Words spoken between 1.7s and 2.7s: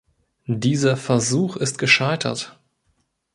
gescheitert.